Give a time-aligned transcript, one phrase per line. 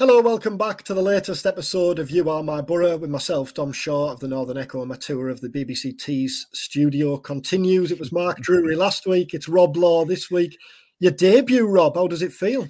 [0.00, 3.70] Hello, welcome back to the latest episode of You Are My Boro with myself, Dom
[3.70, 4.78] Shaw of the Northern Echo.
[4.80, 7.92] And my tour of the BBC Tees studio continues.
[7.92, 9.34] It was Mark Drury last week.
[9.34, 10.56] It's Rob Law this week.
[11.00, 11.96] Your debut, Rob.
[11.96, 12.66] How does it feel?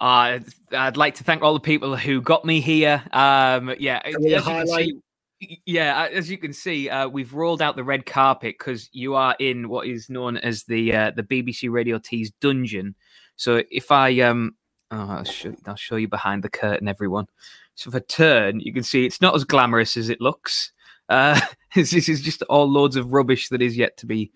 [0.00, 0.40] Uh,
[0.72, 3.04] I'd like to thank all the people who got me here.
[3.12, 4.02] Um, yeah,
[5.66, 9.36] yeah, as you can see, uh, we've rolled out the red carpet because you are
[9.38, 12.96] in what is known as the uh, the BBC Radio Tees dungeon.
[13.36, 14.56] So if I um
[14.94, 17.26] Oh, I'll show, I'll show you behind the curtain, everyone.
[17.74, 20.72] So if I turn, you can see it's not as glamorous as it looks.
[21.08, 21.40] Uh,
[21.74, 24.30] this is just all loads of rubbish that is yet to be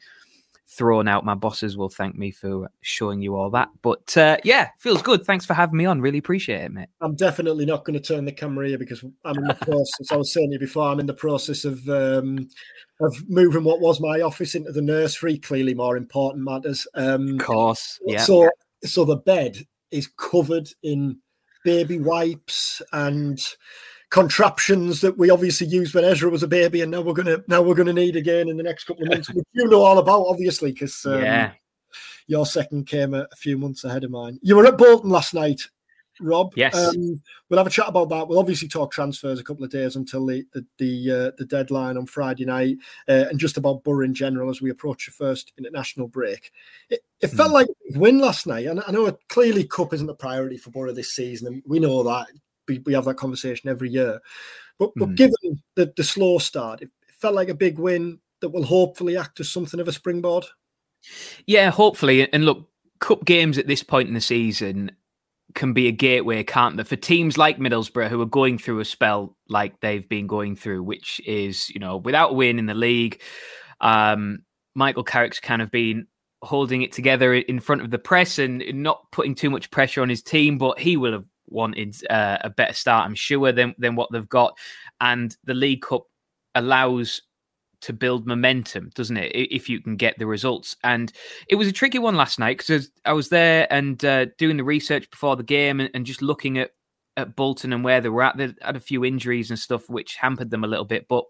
[0.66, 1.24] thrown out.
[1.24, 3.68] My bosses will thank me for showing you all that.
[3.82, 5.24] But uh, yeah, feels good.
[5.24, 6.00] Thanks for having me on.
[6.00, 6.88] Really appreciate it, mate.
[7.00, 10.10] I'm definitely not going to turn the camera here because I'm in the process.
[10.10, 12.48] I was saying you before, I'm in the process of um,
[13.00, 15.38] of moving what was my office into the nursery.
[15.38, 16.84] Clearly, more important matters.
[16.94, 18.22] Um, of course, yeah.
[18.22, 18.50] So,
[18.82, 21.18] so the bed is covered in
[21.64, 23.40] baby wipes and
[24.10, 27.62] contraptions that we obviously used when Ezra was a baby, and now we're gonna now
[27.62, 30.26] we're gonna need again in the next couple of months, which you know all about,
[30.26, 31.52] obviously, because um, yeah.
[32.26, 34.38] your second came a, a, few months ahead of mine.
[34.42, 35.62] You were at Bolton last night.
[36.20, 36.52] Rob.
[36.56, 36.74] Yes.
[36.76, 38.28] Um, we'll have a chat about that.
[38.28, 41.96] We'll obviously talk transfers a couple of days until the the the, uh, the deadline
[41.96, 42.76] on Friday night,
[43.08, 46.52] uh, and just about Boro in general as we approach the first international break.
[46.90, 47.54] It, it felt mm.
[47.54, 50.92] like a win last night, and I know clearly Cup isn't a priority for Boro
[50.92, 52.26] this season, and we know that.
[52.66, 54.20] We, we have that conversation every year,
[54.78, 55.16] but but mm.
[55.16, 59.40] given the the slow start, it felt like a big win that will hopefully act
[59.40, 60.44] as something of a springboard.
[61.46, 62.32] Yeah, hopefully.
[62.32, 62.68] And look,
[63.00, 64.92] cup games at this point in the season
[65.54, 68.84] can be a gateway, can't they, for teams like Middlesbrough who are going through a
[68.84, 72.74] spell like they've been going through, which is, you know, without a win in the
[72.74, 73.20] league.
[73.80, 74.40] Um,
[74.74, 76.06] Michael Carrick's kind of been
[76.42, 80.08] holding it together in front of the press and not putting too much pressure on
[80.08, 83.96] his team, but he will have wanted uh, a better start, I'm sure, than than
[83.96, 84.56] what they've got.
[85.00, 86.04] And the League Cup
[86.54, 87.22] allows
[87.80, 89.32] to build momentum, doesn't it?
[89.34, 90.76] If you can get the results.
[90.84, 91.12] And
[91.48, 94.64] it was a tricky one last night because I was there and uh, doing the
[94.64, 96.70] research before the game and, and, just looking at,
[97.16, 98.36] at Bolton and where they were at.
[98.36, 101.06] They had a few injuries and stuff which hampered them a little bit.
[101.08, 101.24] But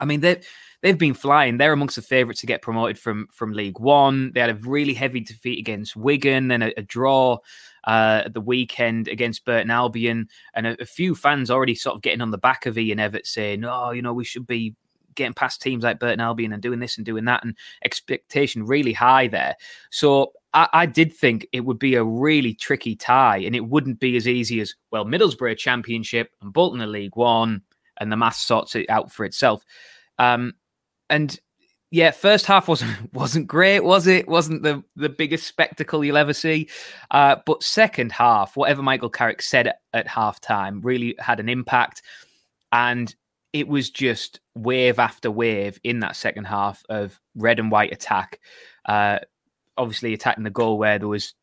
[0.00, 0.44] I mean, they've
[0.82, 1.56] they've been flying.
[1.56, 4.32] They're amongst the favourites to get promoted from from League One.
[4.32, 7.38] They had a really heavy defeat against Wigan, then a, a draw
[7.84, 12.22] uh, the weekend against Burton Albion, and a, a, few fans already sort of getting
[12.22, 14.74] on the back of Ian Evatt saying, "Oh, you know, we should be
[15.14, 18.92] getting past teams like Burton Albion and doing this and doing that, and expectation really
[18.92, 19.56] high there.
[19.90, 24.00] So I, I, did think it would be a really tricky tie, and it wouldn't
[24.00, 27.62] be as easy as well Middlesbrough Championship and Bolton a League One,
[27.98, 29.64] and the mass sorts it out for itself.
[30.18, 30.54] Um,
[31.10, 31.38] and
[31.94, 34.26] yeah, first half wasn't wasn't great, was it?
[34.26, 36.68] Wasn't the the biggest spectacle you'll ever see.
[37.10, 41.48] Uh, but second half, whatever Michael Carrick said at, at half time really had an
[41.48, 42.02] impact.
[42.72, 43.14] And
[43.54, 48.40] it was just wave after wave in that second half of red and white attack.
[48.84, 49.20] Uh,
[49.78, 51.34] obviously, attacking the goal where there was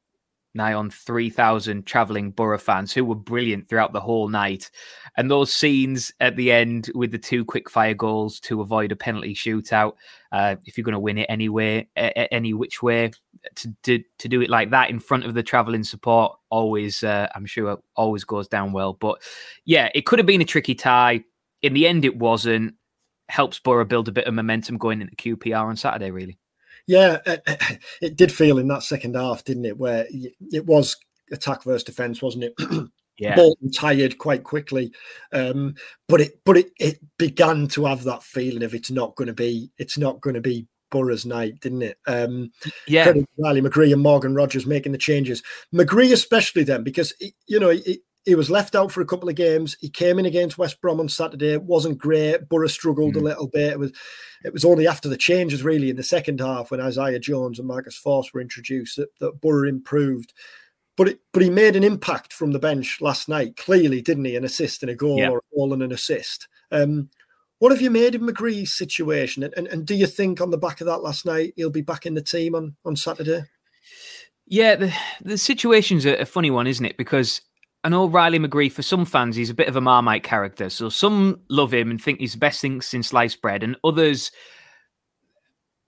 [0.53, 4.69] nigh on 3,000 travelling Boro fans who were brilliant throughout the whole night.
[5.15, 8.97] And those scenes at the end with the two quick fire goals to avoid a
[8.97, 9.93] penalty shootout,
[10.33, 13.11] uh, if you're going to win it anyway, any which way,
[13.55, 17.29] to, to, to do it like that in front of the travelling support, always, uh,
[17.33, 18.91] I'm sure, always goes down well.
[18.91, 19.21] But
[19.63, 21.23] yeah, it could have been a tricky tie
[21.61, 22.75] in the end, it wasn't.
[23.29, 26.37] Helps Boro build a bit of momentum going into QPR on Saturday, really.
[26.87, 29.77] Yeah, it, it did feel in that second half, didn't it?
[29.77, 30.97] Where it was
[31.31, 32.53] attack versus defense, wasn't it?
[33.17, 33.35] yeah.
[33.35, 34.91] Bolton tired quite quickly,
[35.31, 35.75] um,
[36.07, 39.33] but it but it, it began to have that feeling of it's not going to
[39.33, 41.97] be it's not going to be Boro's night, didn't it?
[42.07, 42.51] Um,
[42.87, 45.41] yeah, Riley McGree and Morgan Rogers making the changes.
[45.73, 47.13] McGree especially then because
[47.47, 49.75] you know it, he was left out for a couple of games.
[49.79, 51.53] He came in against West Brom on Saturday.
[51.53, 52.47] It wasn't great.
[52.47, 53.21] Boro struggled mm.
[53.21, 53.73] a little bit.
[53.73, 53.91] It was
[54.43, 57.67] it was only after the changes, really, in the second half when Isaiah Jones and
[57.67, 60.33] Marcus Forss were introduced that, that Boro improved.
[60.97, 64.35] But it, but he made an impact from the bench last night, clearly, didn't he?
[64.35, 66.47] An assist and a goal, or a goal and an assist.
[66.71, 67.09] Um,
[67.59, 69.43] what have you made of McGree's situation?
[69.43, 71.81] And, and, and do you think on the back of that last night he'll be
[71.81, 73.43] back in the team on, on Saturday?
[74.47, 76.97] Yeah, the the situation's a, a funny one, isn't it?
[76.97, 77.41] Because
[77.83, 80.69] I know Riley McGree, for some fans, he's a bit of a Marmite character.
[80.69, 84.31] So some love him and think he's the best thing since sliced bread, and others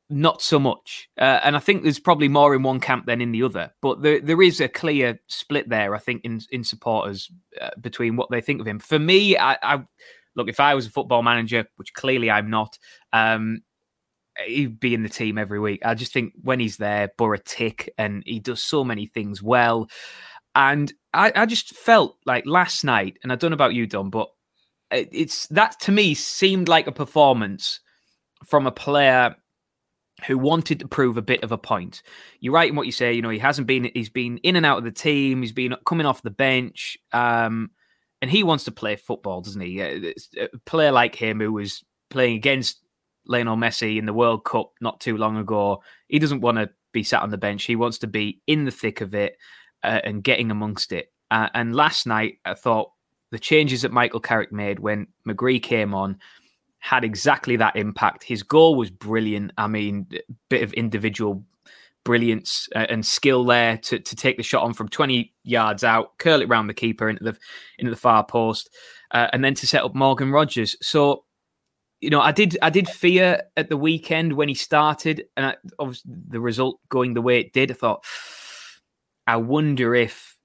[0.10, 1.10] not so much.
[1.20, 3.72] Uh, and I think there's probably more in one camp than in the other.
[3.82, 8.16] But there, there is a clear split there, I think, in, in supporters uh, between
[8.16, 8.80] what they think of him.
[8.80, 9.84] For me, I, I,
[10.36, 12.78] look, if I was a football manager, which clearly I'm not,
[13.12, 13.62] um,
[14.46, 15.82] he'd be in the team every week.
[15.86, 19.90] I just think when he's there, Boro tick, and he does so many things well.
[20.56, 24.10] And I, I just felt like last night, and I don't know about you, Dom,
[24.10, 24.30] but
[24.92, 27.80] it's that to me seemed like a performance
[28.46, 29.36] from a player
[30.28, 32.04] who wanted to prove a bit of a point.
[32.40, 33.14] You're right in what you say.
[33.14, 33.90] You know, he hasn't been.
[33.94, 35.42] He's been in and out of the team.
[35.42, 37.72] He's been coming off the bench, um,
[38.22, 39.82] and he wants to play football, doesn't he?
[39.82, 40.14] A
[40.66, 42.80] player like him who was playing against
[43.26, 45.82] Lionel Messi in the World Cup not too long ago.
[46.08, 47.64] He doesn't want to be sat on the bench.
[47.64, 49.38] He wants to be in the thick of it
[49.84, 51.12] uh, and getting amongst it.
[51.32, 52.92] Uh, and last night, I thought
[53.32, 56.20] the changes that Michael Carrick made when McGree came on
[56.80, 58.24] had exactly that impact.
[58.24, 59.52] His goal was brilliant.
[59.58, 60.08] I mean,
[60.50, 61.44] bit of individual
[62.04, 66.18] brilliance uh, and skill there to, to take the shot on from 20 yards out,
[66.18, 67.38] curl it round the keeper into the
[67.80, 68.70] into the far post,
[69.12, 70.76] uh, and then to set up Morgan Rogers.
[70.82, 71.24] So,
[72.02, 75.56] you know, I did I did fear at the weekend when he started, and I,
[75.80, 77.72] obviously the result going the way it did.
[77.72, 78.06] I thought,
[79.28, 80.36] I wonder if,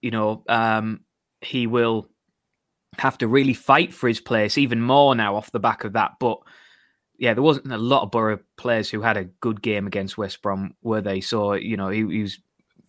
[0.00, 1.00] you know, um,
[1.40, 2.08] he will
[2.98, 6.12] have to really fight for his place even more now off the back of that.
[6.18, 6.38] But
[7.18, 10.40] yeah, there wasn't a lot of Boro players who had a good game against West
[10.40, 11.20] Brom, were they?
[11.20, 12.38] So you know he, he was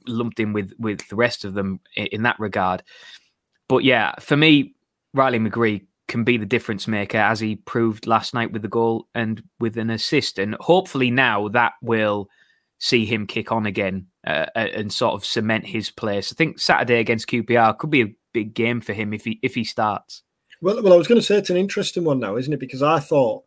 [0.07, 2.83] lumped in with with the rest of them in, in, that regard.
[3.67, 4.75] But yeah, for me,
[5.13, 9.07] Riley McGree can be the difference maker as he proved last night with the goal
[9.13, 12.29] and with an assist, and hopefully now that will
[12.79, 16.31] see him kick on again uh, and sort of cement his place.
[16.31, 19.55] I think Saturday against QPR could be a big game for him if he if
[19.55, 20.23] he starts.
[20.61, 22.59] Well, well, I was going to say it's an interesting one now, isn't it?
[22.59, 23.43] Because I thought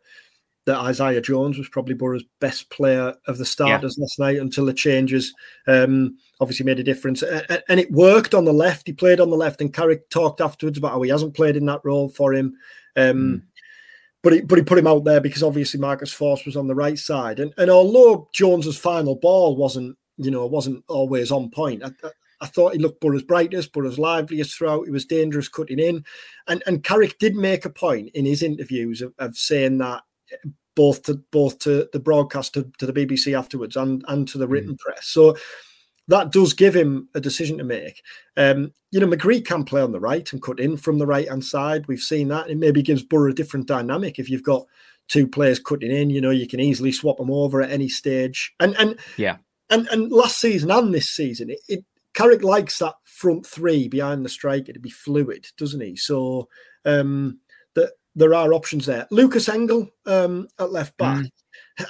[0.65, 4.03] that Isaiah Jones was probably Boro's best player of the starters yeah.
[4.03, 5.35] last night until the changes
[5.67, 7.23] um, obviously made a difference.
[7.23, 8.87] And it worked on the left.
[8.87, 11.67] He played on the left, and Carrick talked afterwards about how he hasn't played in
[11.67, 12.55] that role for him.
[12.97, 13.43] Um, mm.
[14.23, 16.77] But he, but he put him out there because obviously Marcus Forss was on the
[16.77, 17.41] right side.
[17.41, 21.91] And, and although Jones's final ball wasn't, you know, it wasn't always on point, I,
[22.41, 24.85] I thought he looked Boro's brightest, Boro's liveliest throughout.
[24.85, 26.05] He was dangerous cutting in.
[26.49, 30.03] And and Carrick did make a point in his interviews of, of saying that
[30.75, 34.49] both to both to the broadcast to, to the BBC afterwards and, and to the
[34.49, 34.79] written mm.
[34.79, 35.07] press.
[35.07, 35.37] So
[36.09, 38.03] that does give him a decision to make.
[38.37, 41.29] Um, you know, McGree can play on the right and cut in from the right
[41.29, 41.87] hand side.
[41.87, 42.51] We've seen that.
[42.51, 44.67] It maybe gives Boro a different dynamic if you've got
[45.07, 46.11] two players cutting in.
[46.11, 48.53] You know, you can easily swap them over at any stage.
[48.59, 49.37] And and yeah,
[49.73, 51.85] and and last season and this season, it, it
[52.15, 55.97] Carrick likes that front three behind the striker to be fluid, doesn't he?
[55.97, 56.49] So
[56.85, 57.41] um,
[57.75, 59.07] that there are options there.
[59.11, 61.25] Lucas Engel um, at left back.
[61.25, 61.31] Mm.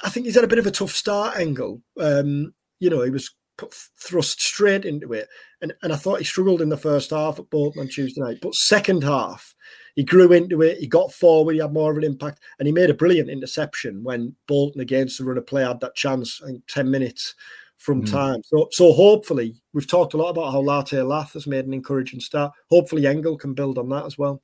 [0.03, 1.37] I think he's had a bit of a tough start.
[1.37, 5.27] Engel, um, you know, he was put, thrust straight into it,
[5.61, 8.37] and and I thought he struggled in the first half at Bolton on Tuesday night,
[8.41, 9.53] but second half.
[9.95, 10.79] He grew into it.
[10.79, 11.53] He got forward.
[11.53, 15.19] He had more of an impact, and he made a brilliant interception when Bolton against
[15.19, 17.35] the run of play had that chance in ten minutes
[17.83, 18.11] from mm.
[18.11, 18.41] time.
[18.45, 22.21] So, so hopefully, we've talked a lot about how Latte Lath has made an encouraging
[22.21, 22.53] start.
[22.69, 24.41] Hopefully, Engel can build on that as well.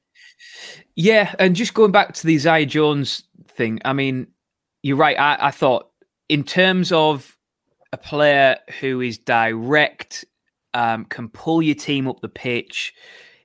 [0.96, 4.28] Yeah, and just going back to the Isaiah Jones thing, I mean,
[4.84, 5.18] you're right.
[5.18, 5.90] I, I thought
[6.28, 7.38] in terms of
[7.94, 10.26] a player who is direct,
[10.74, 12.94] um, can pull your team up the pitch.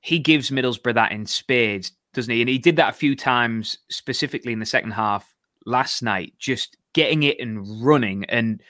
[0.01, 2.43] He gives Middlesbrough that in spades, doesn't he?
[2.43, 6.77] And he did that a few times, specifically in the second half last night, just
[6.93, 8.25] getting it and running.
[8.27, 8.61] And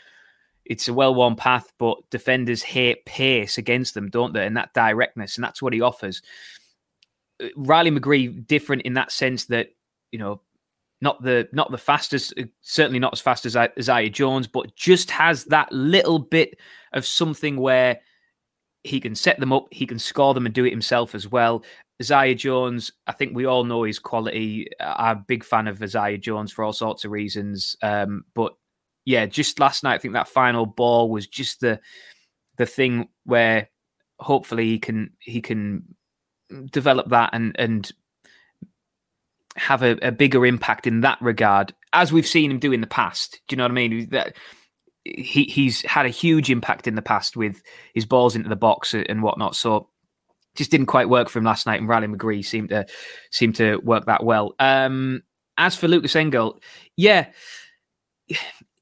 [0.64, 4.46] it's a well-worn path, but defenders hate pace against them, don't they?
[4.46, 6.22] And that directness, and that's what he offers.
[7.42, 9.68] Uh, Riley McGree different in that sense that
[10.14, 10.40] you know,
[11.00, 15.11] not the not the fastest, uh, certainly not as fast as Isaiah Jones, but just
[15.11, 16.56] has that little bit
[16.92, 18.00] of something where
[18.85, 21.64] he can set them up, he can score them, and do it himself as well.
[22.00, 24.68] Isaiah Jones, I think we all know his quality.
[24.78, 28.54] I'm a big fan of Isaiah Jones for all sorts of reasons, um, but
[29.04, 31.80] yeah, just last night, I think that final ball was just the
[32.56, 33.68] the thing where
[34.18, 35.94] hopefully he can he can
[36.70, 37.90] develop that and and
[39.56, 42.87] have a, a, bigger impact in that regard, as we've seen him do in the
[42.88, 43.40] past.
[43.46, 44.08] Do you know what I mean?
[44.11, 44.37] That
[45.04, 47.62] he he's had a huge impact in the past with
[47.94, 49.54] his balls into the box and whatnot.
[49.54, 49.88] So
[50.54, 52.87] just didn't quite work for him last night, and Riley McGree seemed to
[53.30, 54.54] seem to work that well.
[54.58, 55.23] Um,
[55.56, 56.58] as for Lucas Engel,
[56.96, 57.26] yeah,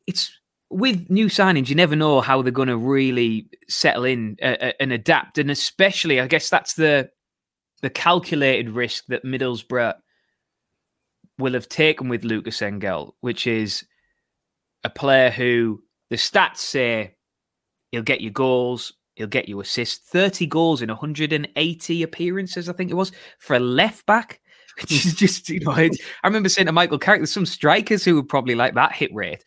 [0.06, 0.32] it's
[0.72, 4.72] with new signings, you never know how they're going to really settle in uh, uh,
[4.80, 7.10] and adapt, and especially, I guess that's the
[7.82, 9.94] the calculated risk that Middlesbrough
[11.38, 13.84] will have taken with Lucas Engel, which is
[14.84, 17.16] a player who the stats say
[17.90, 22.90] he'll get you goals, he'll get you assists, 30 goals in 180 appearances, I think
[22.90, 24.40] it was, for a left back.
[24.80, 25.90] Which is just, you know, I
[26.24, 29.44] remember saying to Michael Carrick, there's some strikers who would probably like that hit rate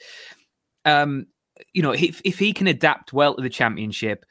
[0.86, 1.27] um,
[1.74, 4.25] you know, if, if he can adapt well to the championship,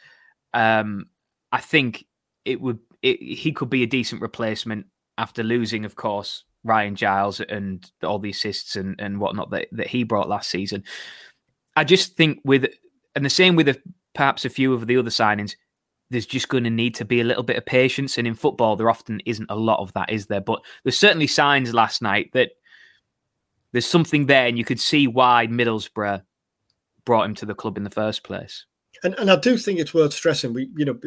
[0.53, 1.07] um,
[1.53, 2.07] I think
[2.45, 4.87] it would it, he could be a decent replacement
[5.19, 9.89] after losing, of course, Ryan Giles and all the assists and, and whatnot that, that
[9.89, 10.85] he brought last season.
[11.77, 12.67] I just think with
[13.15, 13.81] and the same with a,
[14.15, 15.55] perhaps a few of the other signings,
[16.11, 18.19] there's just going to need to be a little bit of patience.
[18.19, 20.41] And in football, there often isn't a lot of that, is there?
[20.41, 22.53] But there's certainly signs last night that
[23.73, 26.23] there's something there, and you could see why Middlesbrough
[27.05, 28.65] brought him to the club in the first place.
[29.03, 30.53] And and I do think it's worth stressing.
[30.53, 30.99] We, you know,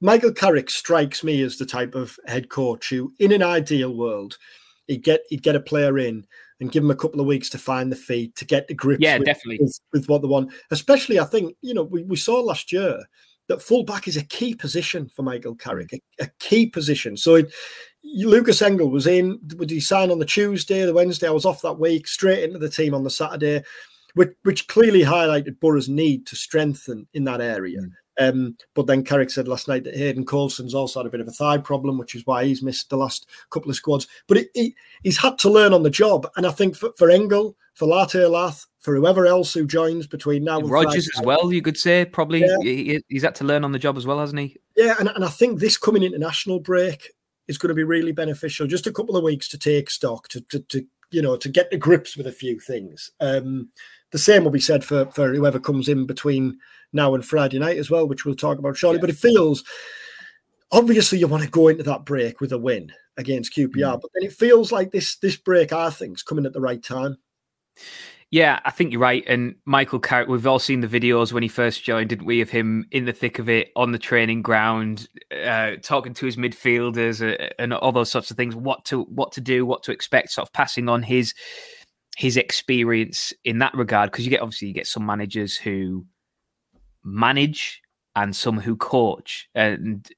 [0.00, 4.38] Michael Carrick strikes me as the type of head coach who, in an ideal world,
[4.86, 6.26] he'd get he'd get a player in
[6.60, 9.02] and give them a couple of weeks to find the feet to get the grips.
[9.02, 10.52] Yeah, with, definitely with, with, what they want.
[10.70, 12.98] Especially, I think you know we, we saw last year
[13.48, 17.16] that fullback is a key position for Michael Carrick, a, a key position.
[17.16, 17.52] So it,
[18.02, 19.38] Lucas Engel was in.
[19.56, 21.28] Would he sign on the Tuesday, the Wednesday?
[21.28, 23.62] I was off that week, straight into the team on the Saturday,
[24.16, 27.80] which, which clearly highlighted Boro's need to strengthen in that area.
[27.80, 27.90] Mm.
[28.18, 31.28] Um, but then Carrick said last night that Hayden Coulson's also had a bit of
[31.28, 34.08] a thigh problem, which is why he's missed the last couple of squads.
[34.26, 36.26] But it, it, he's had to learn on the job.
[36.34, 40.44] And I think for, for Engel, for Latte Lath, for whoever else who joins between
[40.44, 42.56] now and Rodgers Friday, as well, you could say probably yeah.
[42.62, 44.56] he, he's had to learn on the job as well, hasn't he?
[44.76, 47.12] Yeah, and, and I think this coming international break
[47.48, 48.66] is going to be really beneficial.
[48.66, 51.70] Just a couple of weeks to take stock, to, to, to you know, to get
[51.70, 53.10] to grips with a few things.
[53.20, 53.68] Um,
[54.12, 56.58] the same will be said for for whoever comes in between
[56.92, 58.98] now and Friday night as well, which we'll talk about shortly.
[58.98, 59.02] Yeah.
[59.02, 59.64] But it feels
[60.72, 64.00] obviously you want to go into that break with a win against QPR, mm.
[64.00, 66.82] but then it feels like this this break I think is coming at the right
[66.82, 67.16] time.
[68.32, 69.22] Yeah, I think you're right.
[69.28, 72.50] And Michael Carrick, we've all seen the videos when he first joined, didn't we, of
[72.50, 75.08] him in the thick of it on the training ground,
[75.44, 78.56] uh, talking to his midfielders uh, and all those sorts of things.
[78.56, 81.34] What to what to do, what to expect, sort of passing on his
[82.16, 84.10] his experience in that regard.
[84.10, 86.04] Because you get obviously you get some managers who
[87.04, 87.82] manage
[88.16, 89.48] and some who coach.
[89.54, 90.08] And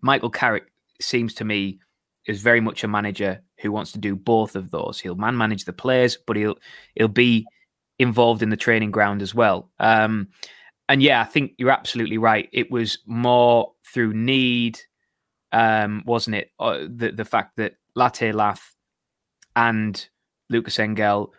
[0.00, 1.80] Michael Carrick seems to me
[2.26, 5.00] is very much a manager who wants to do both of those.
[5.00, 6.56] He'll man manage the players, but he'll
[6.94, 7.46] he'll be
[7.98, 9.70] involved in the training ground as well.
[9.80, 10.28] Um,
[10.88, 12.48] and yeah, I think you're absolutely right.
[12.52, 14.78] It was more through need,
[15.50, 16.52] um, wasn't it?
[16.60, 18.76] Uh, the the fact that Latte Lath
[19.56, 20.08] and
[20.48, 21.32] Lucas Engel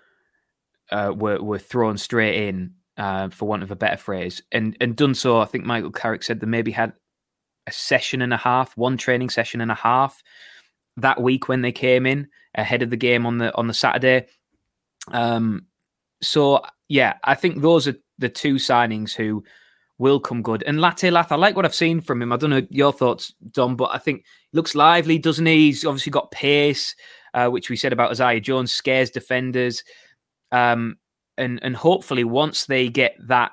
[0.92, 4.96] uh, were were thrown straight in uh, for want of a better phrase, and and
[4.96, 5.40] done so.
[5.40, 6.94] I think Michael Carrick said they maybe had
[7.68, 10.22] a session and a half, one training session and a half
[10.98, 14.28] that week when they came in ahead of the game on the on the Saturday.
[15.10, 15.66] Um,
[16.22, 19.44] so yeah, I think those are the two signings who
[19.98, 20.64] will come good.
[20.66, 22.34] And Latte Lath, I like what I've seen from him.
[22.34, 25.68] I don't know your thoughts, Dom, but I think looks lively, doesn't he?
[25.68, 26.96] He's obviously got pace,
[27.34, 29.84] uh, which we said about Isaiah Jones, scares defenders.
[30.52, 30.98] Um,
[31.38, 33.52] and and hopefully once they get that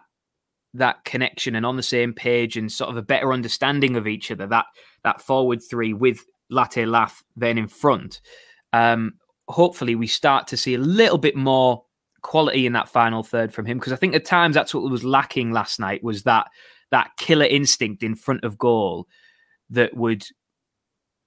[0.74, 4.30] that connection and on the same page and sort of a better understanding of each
[4.30, 4.66] other, that
[5.04, 8.20] that forward three with Latte Lath then in front,
[8.72, 9.14] um,
[9.48, 11.84] hopefully we start to see a little bit more
[12.22, 15.04] quality in that final third from him because I think at times that's what was
[15.04, 16.48] lacking last night was that
[16.90, 19.06] that killer instinct in front of goal
[19.70, 20.24] that would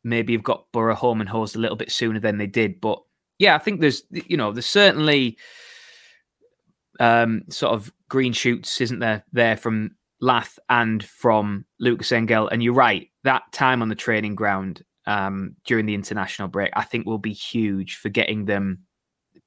[0.03, 2.81] maybe have got Boro home and hosed a little bit sooner than they did.
[2.81, 2.99] But
[3.41, 5.35] yeah, I think there's you know there's certainly
[6.99, 12.47] um, sort of green shoots, isn't there, there from Lath and from Lucas Engel.
[12.47, 16.83] And you're right, that time on the training ground um, during the international break, I
[16.83, 18.83] think will be huge for getting them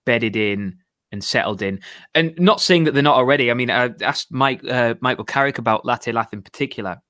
[0.05, 0.79] bedded in
[1.13, 1.79] and settled in.
[2.17, 3.49] And not saying that they're not already.
[3.49, 7.01] I mean, I asked Mike uh, Michael Carrick about Latte Lath in particular.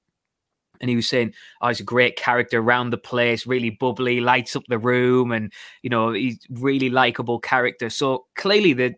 [0.85, 4.55] And he was saying, "Oh, he's a great character around the place, really bubbly, lights
[4.55, 5.51] up the room, and
[5.81, 8.95] you know, he's really likable character." So clearly, the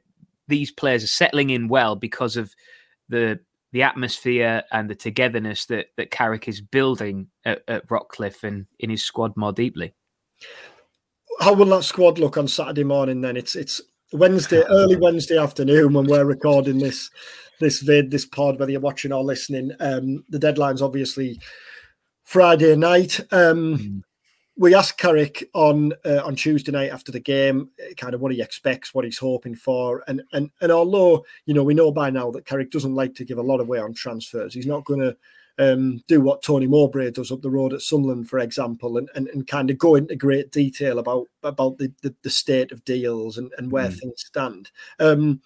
[0.48, 2.52] these players are settling in well because of
[3.08, 3.38] the
[3.70, 8.90] the atmosphere and the togetherness that that Carrick is building at, at Rockliffe and in
[8.90, 9.94] his squad more deeply.
[11.38, 13.20] How will that squad look on Saturday morning?
[13.20, 13.80] Then it's it's
[14.12, 17.12] Wednesday, early Wednesday afternoon when we're recording this
[17.60, 19.72] this vid, this pod, whether you're watching or listening.
[19.80, 21.40] Um, the deadline's obviously
[22.26, 23.20] Friday night.
[23.32, 24.02] Um, mm
[24.58, 28.32] we asked Carrick on uh, on Tuesday night after the game, uh, kind of what
[28.32, 32.10] he expects, what he's hoping for, and and and although you know we know by
[32.10, 35.00] now that Carrick doesn't like to give a lot away on transfers, he's not going
[35.00, 35.16] to
[35.58, 39.28] um, do what Tony Mowbray does up the road at Sunderland, for example, and, and,
[39.28, 43.36] and kind of go into great detail about about the, the, the state of deals
[43.38, 43.98] and, and where mm.
[43.98, 44.70] things stand.
[44.98, 45.40] Um,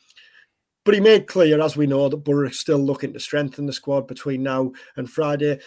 [0.85, 3.73] but he made clear, as we know, that Boro is still looking to strengthen the
[3.73, 5.61] squad between now and Friday.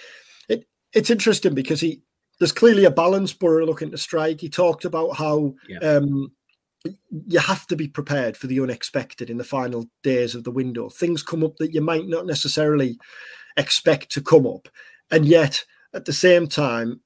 [0.93, 2.01] It, it's interesting because he
[2.39, 4.41] there's clearly a balance Boro looking to strike.
[4.41, 5.79] He talked about how yeah.
[5.79, 6.31] um,
[7.27, 10.89] you have to be prepared for the unexpected in the final days of the window.
[10.89, 12.97] Things come up that you might not necessarily
[13.55, 14.67] expect to come up,
[15.11, 17.01] and yet at the same time,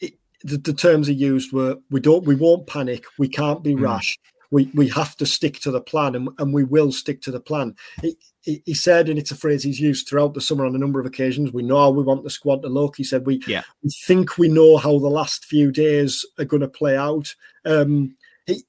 [0.00, 3.74] it, the, the, terms he used were we don't we won't panic, we can't be
[3.74, 3.82] mm.
[3.82, 4.18] rash,
[4.52, 7.40] we we have to stick to the plan, and, and we will stick to the
[7.40, 7.74] plan.
[8.02, 10.78] He, he, he, said, and it's a phrase he's used throughout the summer on a
[10.78, 11.52] number of occasions.
[11.52, 12.96] We know how we want the squad to look.
[12.96, 13.62] He said, "We, yeah.
[13.82, 18.14] we think we know how the last few days are going to play out." Um,
[18.46, 18.62] he,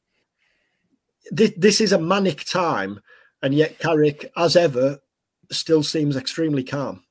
[1.36, 3.02] th- this is a manic time,
[3.42, 5.00] and yet Carrick, as ever,
[5.52, 7.04] still seems extremely calm.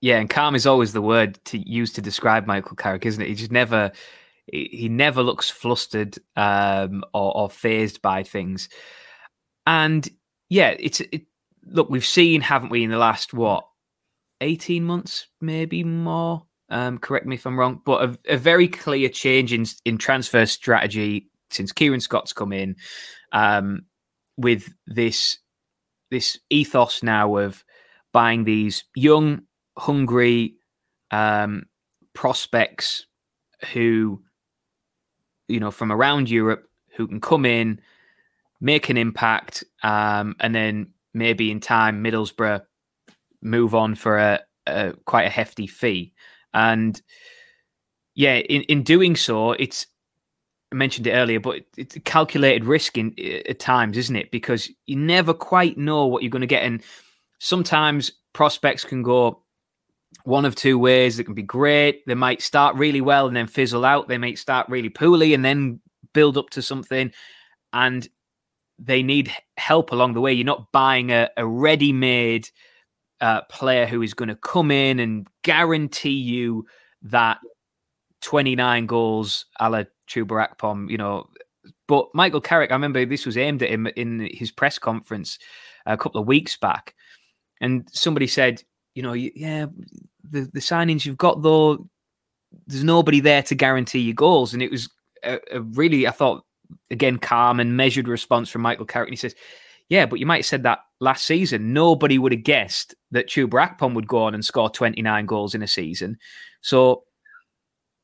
[0.00, 3.28] Yeah, and calm is always the word to use to describe Michael Carrick, isn't it?
[3.28, 3.92] He just never
[4.46, 8.68] he never looks flustered um, or, or phased by things.
[9.66, 10.08] And
[10.48, 11.22] yeah, it's it,
[11.64, 13.64] look we've seen, haven't we, in the last what
[14.40, 16.44] eighteen months, maybe more.
[16.68, 20.46] Um, correct me if I'm wrong, but a, a, very clear change in in transfer
[20.46, 22.76] strategy since Kieran Scott's come in,
[23.32, 23.82] um,
[24.36, 25.38] with this
[26.10, 27.64] this ethos now of
[28.12, 29.42] buying these young,
[29.78, 30.56] hungry
[31.10, 31.64] um,
[32.14, 33.06] prospects
[33.72, 34.22] who,
[35.48, 37.80] you know, from around Europe who can come in,
[38.60, 42.62] make an impact, um, and then maybe in time Middlesbrough
[43.42, 46.12] move on for a, a quite a hefty fee.
[46.54, 47.00] And
[48.14, 49.86] yeah, in, in doing so, it's
[50.72, 53.14] I mentioned it earlier, but it's calculated risk in
[53.46, 54.30] at times, isn't it?
[54.30, 56.82] Because you never quite know what you're going to get, and
[57.40, 59.41] sometimes prospects can go
[60.24, 61.18] one of two ways.
[61.18, 62.06] It can be great.
[62.06, 64.08] They might start really well and then fizzle out.
[64.08, 65.80] They might start really poorly and then
[66.12, 67.12] build up to something,
[67.72, 68.08] and
[68.78, 70.32] they need help along the way.
[70.32, 72.48] You're not buying a, a ready-made
[73.20, 76.66] uh, player who is going to come in and guarantee you
[77.02, 77.38] that
[78.22, 81.28] 29 goals a la Chuba Akpom, you know.
[81.86, 85.38] But Michael Carrick, I remember this was aimed at him in his press conference
[85.86, 86.94] a couple of weeks back.
[87.60, 88.62] And somebody said,
[88.94, 89.66] you know, yeah,
[90.28, 91.88] the, the signings you've got, though,
[92.66, 94.52] there's nobody there to guarantee you goals.
[94.52, 94.88] And it was
[95.24, 96.44] a, a really, I thought,
[96.90, 99.08] again, calm and measured response from Michael Carrick.
[99.08, 99.34] And he says,
[99.88, 101.72] yeah, but you might have said that last season.
[101.72, 105.62] Nobody would have guessed that Chuba Akpom would go on and score 29 goals in
[105.62, 106.18] a season.
[106.60, 107.04] So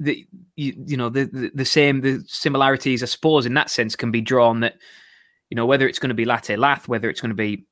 [0.01, 0.27] the
[0.57, 4.11] you, you know the, the, the same the similarities I suppose in that sense can
[4.11, 4.77] be drawn that
[5.51, 7.67] you know whether it's going to be Latte Lath whether it's going to be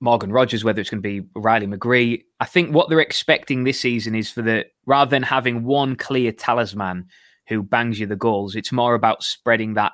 [0.00, 3.80] Morgan Rogers whether it's going to be Riley McGree I think what they're expecting this
[3.80, 7.06] season is for the rather than having one clear talisman
[7.48, 9.92] who bangs you the goals it's more about spreading that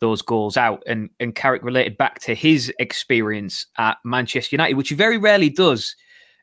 [0.00, 4.88] those goals out and and Carrick related back to his experience at Manchester United which
[4.88, 5.94] he very rarely does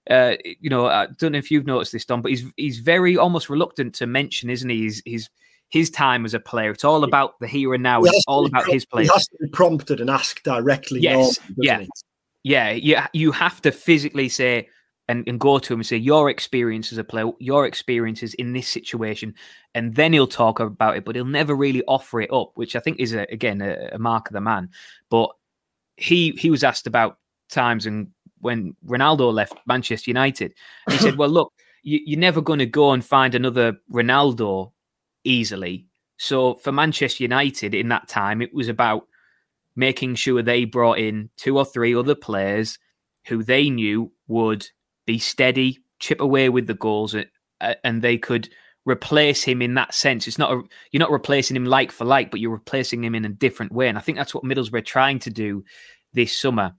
[0.10, 3.17] uh, you know, I don't know if you've noticed this, Dom, but he's he's very
[3.17, 4.84] almost reluctant to mention, isn't he?
[4.84, 5.29] His his,
[5.69, 6.71] his time as a player.
[6.71, 8.03] It's all about the here and now.
[8.03, 9.03] It's all about his play.
[9.03, 10.99] He has to be prompted and asked directly.
[10.99, 11.89] Yes, yeah, he?
[12.45, 12.71] Yeah.
[12.71, 14.69] You you have to physically say
[15.08, 18.53] and, and go to him and say your experience as a player, your experiences in
[18.53, 19.34] this situation,
[19.73, 21.05] and then he'll talk about it.
[21.05, 23.99] But he'll never really offer it up, which I think is a, again a, a
[23.99, 24.69] mark of the man.
[25.10, 25.31] But
[25.97, 27.17] he he was asked about
[27.49, 28.10] times and
[28.41, 30.53] when Ronaldo left Manchester United.
[30.89, 34.71] he said, "Well, look, you, are never going to go and find another Ronaldo
[35.23, 35.88] easily.
[36.17, 39.08] So for Manchester United in that time, it was about
[39.75, 42.79] making sure they brought in two or three other players
[43.27, 44.67] who they knew would
[45.05, 47.23] be steady, chip away with the goals, uh,
[47.61, 48.49] uh, and they could."
[48.85, 50.27] replace him in that sense.
[50.27, 50.61] It's not a,
[50.91, 53.89] you're not replacing him like for like, but you're replacing him in a different way.
[53.89, 55.63] And I think that's what Middlesbrough are trying to do
[56.13, 56.73] this summer.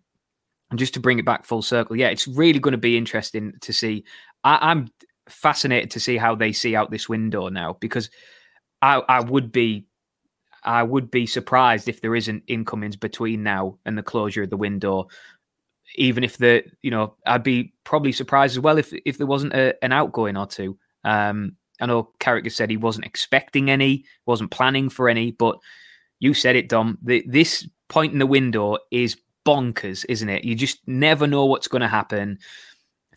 [0.70, 3.52] And just to bring it back full circle, yeah, it's really going to be interesting
[3.61, 4.04] to see.
[4.44, 4.88] I, am
[5.28, 8.11] fascinated to see how they see out this window now because
[8.82, 9.87] I, I would be
[10.66, 14.57] I would be surprised if there isn't incomings between now and the closure of the
[14.57, 15.09] window.
[15.94, 19.55] Even if the you know, I'd be probably surprised as well if if there wasn't
[19.55, 20.76] a, an outgoing or two.
[21.05, 25.59] Um, I know Carrick said he wasn't expecting any, wasn't planning for any, but
[26.18, 26.98] you said it, Dom.
[27.02, 30.44] The, this point in the window is bonkers, isn't it?
[30.44, 32.38] You just never know what's going to happen.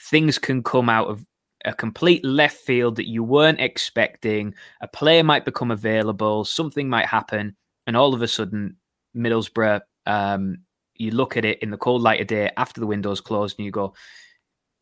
[0.01, 1.25] Things can come out of
[1.65, 4.53] a complete left field that you weren't expecting.
[4.81, 7.55] A player might become available, something might happen,
[7.87, 8.77] and all of a sudden,
[9.15, 10.59] Middlesbrough, um,
[10.95, 13.65] you look at it in the cold light of day after the window's closed, and
[13.65, 13.93] you go,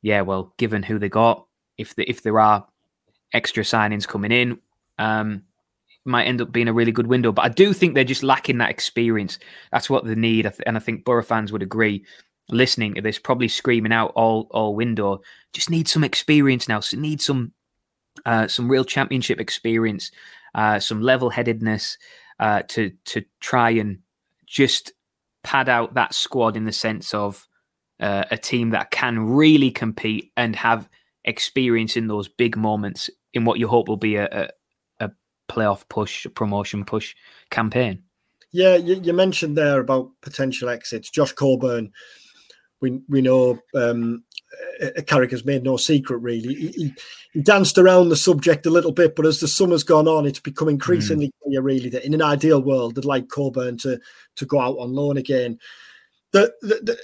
[0.01, 1.45] "Yeah, well, given who they got,
[1.77, 2.67] if the, if there are
[3.33, 4.59] extra signings coming in,
[4.97, 5.43] um,
[6.05, 7.31] might end up being a really good window.
[7.31, 9.39] But I do think they're just lacking that experience.
[9.71, 12.05] That's what they need, and I think Boro fans would agree.
[12.49, 15.21] Listening to this, probably screaming out all all window.
[15.53, 16.79] Just need some experience now.
[16.79, 17.51] So need some
[18.25, 20.11] uh, some real championship experience,
[20.55, 21.97] uh, some level headedness
[22.39, 23.99] uh, to to try and
[24.45, 24.93] just
[25.43, 27.47] pad out that squad in the sense of
[27.99, 30.89] uh, a team that can really compete and have
[31.25, 34.49] experience in those big moments in what you hope will be a, a,
[35.05, 35.11] a
[35.49, 37.15] playoff push, a promotion push
[37.49, 38.03] campaign.
[38.51, 41.09] Yeah, you, you, mentioned there about potential exits.
[41.09, 41.91] Josh Coburn,
[42.81, 44.23] we we know um,
[45.05, 46.53] Carrick has made no secret really.
[46.53, 46.93] He, he,
[47.33, 50.39] he, danced around the subject a little bit, but as the summer's gone on, it's
[50.39, 51.31] become increasingly mm.
[51.43, 53.99] clear really that in an ideal world, they'd like Coburn to
[54.35, 55.59] to go out on loan again
[56.33, 56.99] the, the,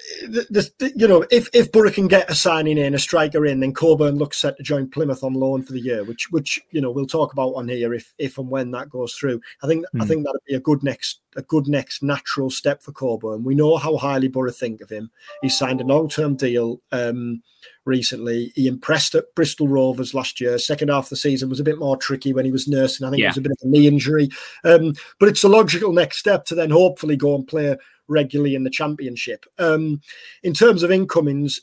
[0.49, 3.61] the, the, you know if if Boro can get a signing in a striker in,
[3.61, 6.81] then Coburn looks set to join Plymouth on loan for the year, which which you
[6.81, 9.39] know we'll talk about on here if if and when that goes through.
[9.63, 10.01] I think mm.
[10.01, 10.09] I hmm.
[10.09, 13.43] think that'd be a good next a good next natural step for Coburn.
[13.43, 15.09] We know how highly Boro think of him.
[15.41, 17.41] He signed a long term deal um,
[17.85, 18.51] recently.
[18.55, 20.57] He impressed at Bristol Rovers last year.
[20.57, 23.07] Second half of the season was a bit more tricky when he was nursing.
[23.07, 23.27] I think yeah.
[23.27, 24.29] it was a bit of a knee injury,
[24.63, 27.75] um, but it's a logical next step to then hopefully go and play
[28.07, 29.45] regularly in the championship.
[29.59, 30.01] Um,
[30.43, 31.61] in terms of incomings,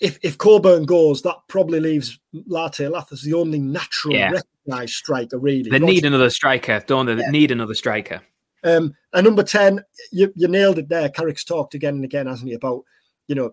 [0.00, 4.30] if if Coburn goes, that probably leaves Latte Lath as the only natural yeah.
[4.30, 5.38] recognised striker.
[5.38, 7.14] Really, they need another striker, don't they?
[7.14, 7.30] They yeah.
[7.30, 8.22] need another striker.
[8.64, 11.08] Um, and number ten, you, you nailed it there.
[11.08, 12.54] Carrick's talked again and again, hasn't he?
[12.54, 12.84] About
[13.26, 13.52] you know,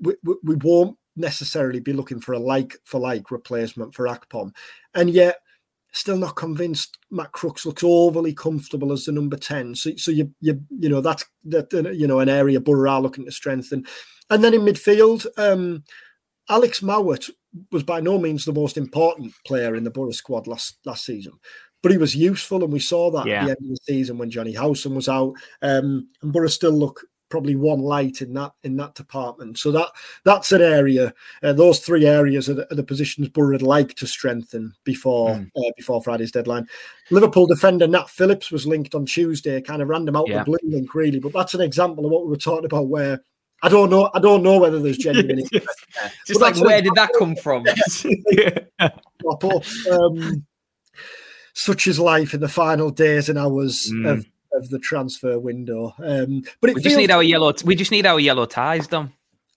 [0.00, 4.52] we, we, we won't necessarily be looking for a like for like replacement for Akpom,
[4.94, 5.38] and yet
[5.92, 9.74] still not convinced Matt Crooks looks overly comfortable as the number 10.
[9.74, 13.26] So, so you, you, you know, that's that, you know, an area Boro are looking
[13.26, 13.84] to strengthen.
[14.30, 15.84] And then in midfield, um,
[16.48, 17.30] Alex Mowatt
[17.70, 21.34] was by no means the most important player in the Boro squad last, last season,
[21.82, 22.64] but he was useful.
[22.64, 23.42] And we saw that yeah.
[23.42, 25.34] at the end of the season when Jonny Howson was out.
[25.60, 29.58] Um, and Boro still look probably one light in that in that department.
[29.58, 29.88] So that
[30.22, 31.14] that's an area.
[31.42, 35.30] Uh, those three areas are the, are the, positions Boro would like to strengthen before
[35.30, 35.50] mm.
[35.56, 36.68] uh, before Friday's deadline.
[37.10, 40.40] Liverpool defender Nat Phillips was linked on Tuesday, kind of random out yeah.
[40.40, 41.20] the blue link, really.
[41.20, 43.24] But that's an example of what we were talking about, where
[43.62, 44.10] I don't know.
[44.12, 45.42] I don't know whether there's genuine.
[46.26, 47.64] Just like, where did that come from?
[49.90, 50.44] um,
[51.54, 54.06] such is life in the final days and hours mm.
[54.06, 55.94] of of the transfer window.
[56.02, 57.52] Um, but we just need our yellow.
[57.64, 59.12] We just need our yellow ties done.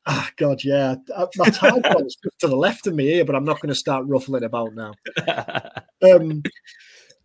[0.07, 0.95] Ah, oh, God, yeah.
[1.15, 3.75] Uh, my tie is to the left of me here, but I'm not going to
[3.75, 4.93] start ruffling about now.
[6.03, 6.43] Um,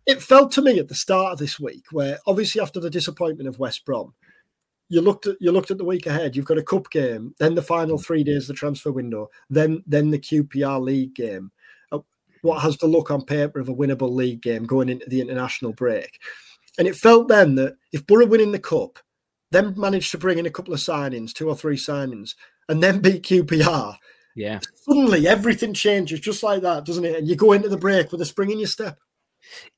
[0.07, 3.47] it felt to me at the start of this week, where obviously after the disappointment
[3.47, 4.13] of West Brom,
[4.89, 6.35] you looked at you looked at the week ahead.
[6.35, 9.83] You've got a cup game, then the final three days of the transfer window, then
[9.85, 11.51] then the QPR league game.
[11.91, 11.99] Uh,
[12.41, 15.73] what has the look on paper of a winnable league game going into the international
[15.73, 16.19] break?
[16.77, 18.99] And it felt then that if Boro winning the cup,
[19.51, 22.35] then managed to bring in a couple of signings, two or three signings,
[22.69, 23.97] and then beat QPR,
[24.35, 27.17] yeah, suddenly everything changes just like that, doesn't it?
[27.17, 28.97] And you go into the break with a spring in your step.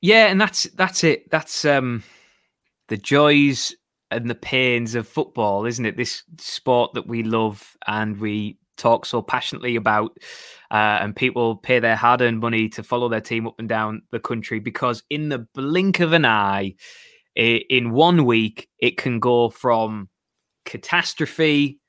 [0.02, 1.30] Yeah, and that's that's it.
[1.32, 2.04] That's um
[2.90, 3.74] the joys
[4.12, 5.98] and the pains of football, isn't it?
[5.98, 10.18] This sport that we love and we talk so passionately about,
[10.70, 14.02] uh, and people pay their hard earned money to follow their team up and down
[14.12, 16.76] the country because, in the blink of an eye,
[17.36, 20.10] in one week, it can go from
[20.66, 21.80] catastrophe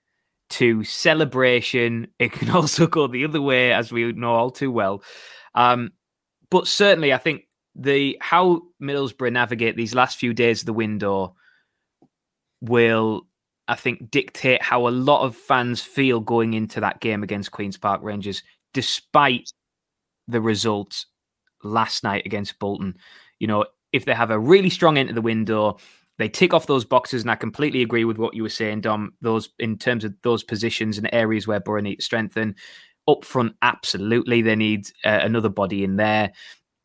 [0.50, 2.08] to celebration.
[2.18, 5.02] It can also go the other way, as we know all too well.
[5.54, 5.90] Um,
[6.50, 7.42] but certainly, I think
[7.74, 11.34] the how Middlesbrough navigate these last few days of the window
[12.60, 13.26] will
[13.68, 17.78] I think, dictate how a lot of fans feel going into that game against Queen's
[17.78, 19.50] Park Rangers, despite
[20.28, 21.06] the results
[21.62, 22.96] last night against Bolton.
[23.38, 25.78] You know, if they have a really strong end to the window,
[26.18, 29.14] they tick off those boxes, and I completely agree with what you were saying, Dom.
[29.20, 32.54] Those in terms of those positions and areas where Boro need to strengthen.
[33.06, 36.32] Up front, absolutely, they need uh, another body in there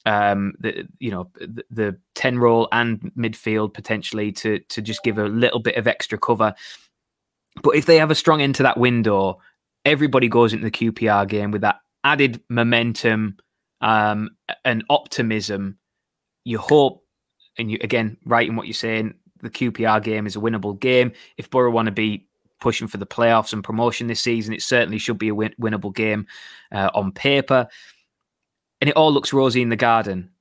[0.05, 5.17] um, the you know the, the ten role and midfield potentially to to just give
[5.17, 6.53] a little bit of extra cover.
[7.61, 9.39] But if they have a strong end to that window,
[9.85, 13.37] everybody goes into the QPR game with that added momentum
[13.81, 14.29] um,
[14.63, 15.77] and optimism.
[16.45, 17.03] You hope,
[17.57, 21.11] and you again, right in what you're saying, the QPR game is a winnable game.
[21.37, 22.25] If Boro want to be
[22.61, 25.93] pushing for the playoffs and promotion this season, it certainly should be a win- winnable
[25.93, 26.27] game
[26.71, 27.67] uh, on paper
[28.81, 30.31] and it all looks rosy in the garden.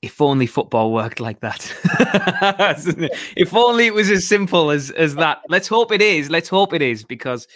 [0.00, 1.72] If only football worked like that.
[3.36, 5.38] if only it was as simple as as that.
[5.48, 6.30] Let's hope it is.
[6.30, 7.48] Let's hope it is because,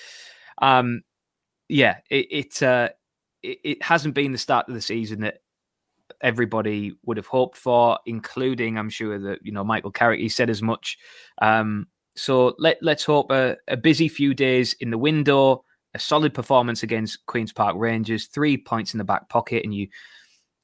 [0.60, 1.02] um,
[1.68, 2.88] yeah, it it, uh,
[3.44, 5.38] it, it hasn't been the start of the season that
[6.20, 10.18] everybody would have hoped for, including I'm sure that you know Michael Carrick.
[10.18, 10.98] He said as much.
[11.40, 16.34] Um, so let let's hope a, a busy few days in the window a solid
[16.34, 19.88] performance against Queens Park Rangers, three points in the back pocket, and you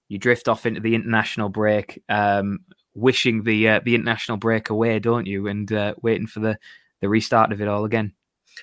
[0.09, 2.61] you drift off into the international break, um,
[2.95, 5.49] wishing the uh, the international break away, don't you?
[5.49, 6.59] And uh, waiting for the
[7.01, 8.13] the restart of it all again.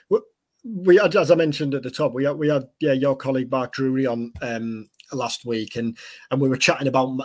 [0.09, 0.21] Well,
[0.63, 3.51] we had, as I mentioned at the top, we had we had yeah your colleague
[3.51, 5.97] Mark Drury on um, last week, and
[6.31, 7.19] and we were chatting about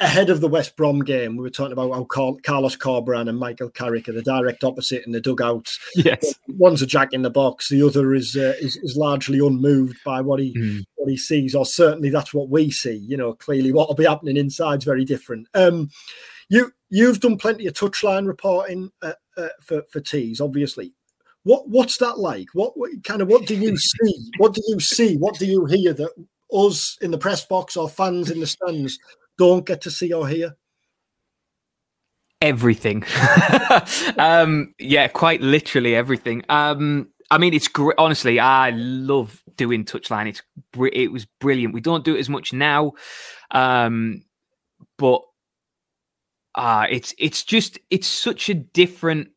[0.00, 1.36] ahead of the West Brom game.
[1.36, 2.04] We were talking about how
[2.42, 5.78] Carlos Corberán and Michael Carrick are the direct opposite in the dugouts.
[5.94, 9.98] Yes, one's a jack in the box, the other is uh, is, is, largely unmoved
[10.04, 10.84] by what he mm.
[10.96, 12.96] what he sees, or certainly that's what we see.
[12.96, 15.48] You know, clearly what will be happening inside is very different.
[15.54, 15.90] Um,
[16.48, 20.92] you you've done plenty of touchline reporting uh, uh, for for tees, obviously.
[21.42, 22.48] What what's that like?
[22.54, 24.30] What, what kind of what do you see?
[24.38, 25.16] What do you see?
[25.16, 26.10] What do you hear that
[26.52, 28.98] us in the press box or fans in the stands
[29.38, 30.56] don't get to see or hear?
[32.40, 33.04] Everything.
[34.18, 36.44] um, yeah, quite literally everything.
[36.48, 37.96] Um, I mean, it's great.
[37.98, 40.28] Honestly, I love doing touchline.
[40.28, 40.42] It's
[40.92, 41.74] it was brilliant.
[41.74, 42.92] We don't do it as much now,
[43.50, 44.22] um,
[44.98, 45.22] but
[46.54, 49.28] uh, it's it's just it's such a different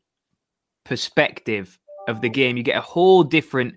[0.84, 2.56] perspective of the game.
[2.56, 3.76] You get a whole different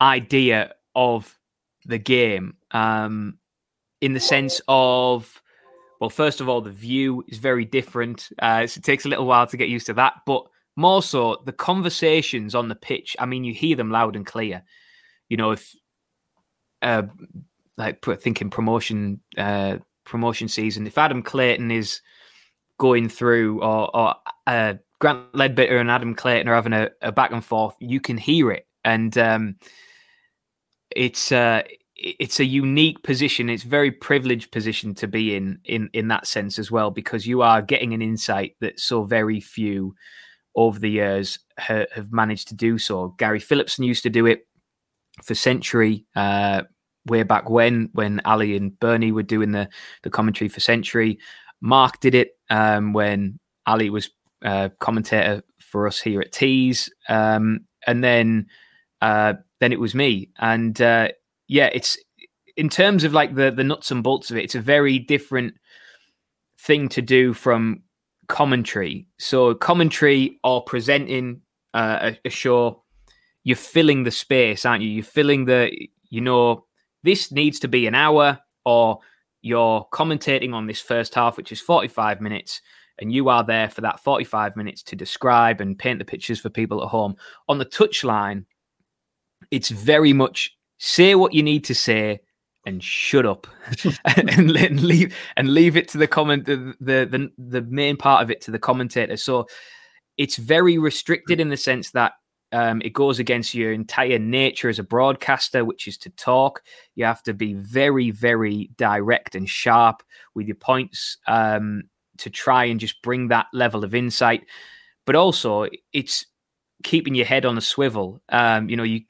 [0.00, 1.38] idea of
[1.90, 3.38] the game um,
[4.00, 5.42] in the sense of,
[6.00, 8.30] well, first of all, the view is very different.
[8.38, 11.42] Uh, so it takes a little while to get used to that, but more so
[11.44, 13.16] the conversations on the pitch.
[13.18, 14.62] I mean, you hear them loud and clear.
[15.28, 15.74] You know, if
[16.80, 17.02] uh,
[17.76, 22.00] like thinking promotion uh, promotion season, if Adam Clayton is
[22.78, 24.14] going through or, or
[24.46, 28.16] uh, Grant Leadbitter and Adam Clayton are having a, a, back and forth, you can
[28.16, 29.56] hear it, and um,
[30.90, 31.62] it's uh,
[32.00, 33.50] it's a unique position.
[33.50, 37.42] It's very privileged position to be in in in that sense as well, because you
[37.42, 39.94] are getting an insight that so very few
[40.56, 43.14] over the years ha- have managed to do so.
[43.18, 44.46] Gary Phillipson used to do it
[45.22, 46.62] for Century uh,
[47.06, 49.68] way back when, when Ali and Bernie were doing the
[50.02, 51.18] the commentary for Century.
[51.60, 54.10] Mark did it um, when Ali was
[54.42, 58.46] uh, commentator for us here at Tees, um, and then
[59.02, 60.30] uh, then it was me.
[60.38, 61.08] And uh,
[61.50, 61.98] yeah, it's
[62.56, 65.54] in terms of like the the nuts and bolts of it, it's a very different
[66.60, 67.82] thing to do from
[68.28, 69.08] commentary.
[69.18, 71.40] So commentary or presenting
[71.74, 72.84] uh, a, a show,
[73.42, 74.90] you're filling the space, aren't you?
[74.90, 75.72] You're filling the,
[76.08, 76.66] you know,
[77.02, 79.00] this needs to be an hour, or
[79.42, 82.62] you're commentating on this first half, which is 45 minutes,
[83.00, 86.48] and you are there for that 45 minutes to describe and paint the pictures for
[86.48, 87.16] people at home.
[87.48, 88.44] On the touchline,
[89.50, 92.18] it's very much say what you need to say
[92.66, 93.46] and shut up
[94.16, 98.22] and, and, leave and leave it to the comment the, the, the the main part
[98.22, 99.46] of it to the commentator so
[100.16, 102.12] it's very restricted in the sense that
[102.52, 106.62] um, it goes against your entire nature as a broadcaster, which is to talk.
[106.96, 110.02] You have to be very, very direct and sharp
[110.34, 111.84] with your points um,
[112.18, 114.46] to try and just bring that level of insight.
[115.06, 116.26] But also, it's
[116.82, 118.20] keeping your head on a swivel.
[118.30, 119.02] Um, you know, you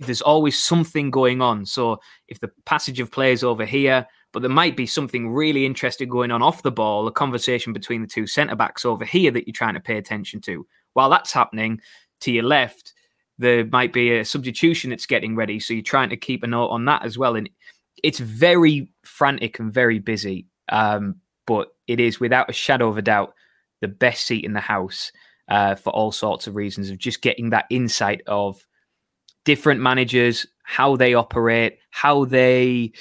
[0.00, 1.66] there's always something going on.
[1.66, 6.08] So if the passage of plays over here, but there might be something really interesting
[6.08, 9.46] going on off the ball, a conversation between the two centre backs over here that
[9.46, 10.66] you're trying to pay attention to.
[10.92, 11.80] While that's happening,
[12.20, 12.92] to your left,
[13.38, 15.58] there might be a substitution that's getting ready.
[15.58, 17.36] So you're trying to keep a note on that as well.
[17.36, 17.48] And
[18.04, 20.46] it's very frantic and very busy.
[20.68, 23.34] Um, but it is without a shadow of a doubt
[23.80, 25.10] the best seat in the house
[25.48, 28.64] uh, for all sorts of reasons of just getting that insight of
[29.44, 32.92] different managers, how they operate, how they